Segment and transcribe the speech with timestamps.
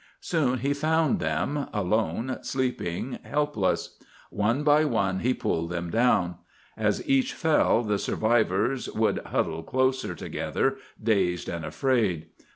[0.21, 3.99] Soon he found them, alone, sleeping, helpless.
[4.31, 6.37] One by one he pulled them down.
[6.75, 12.29] As each fell, the survivors would huddle closer together, dazed and afraid.